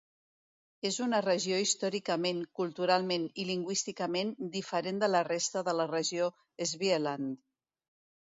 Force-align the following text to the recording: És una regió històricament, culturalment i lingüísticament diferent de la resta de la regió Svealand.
És 0.89 0.95
una 1.07 1.17
regió 1.23 1.57
històricament, 1.63 2.39
culturalment 2.59 3.27
i 3.43 3.45
lingüísticament 3.49 4.33
diferent 4.55 5.01
de 5.05 5.09
la 5.13 5.23
resta 5.29 5.65
de 5.69 5.75
la 5.81 5.87
regió 5.93 6.31
Svealand. 6.71 7.37